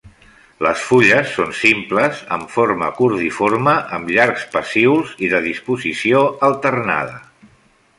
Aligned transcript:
Les 0.67 0.85
fulles 0.85 1.33
són 1.39 1.51
simples 1.57 2.23
amb 2.37 2.49
forma 2.55 2.89
cordiforme 3.01 3.77
amb 3.99 4.11
llargs 4.17 4.49
pecíols 4.57 5.13
i 5.29 5.31
de 5.37 5.47
disposició 5.51 6.29
alternada. 6.53 7.25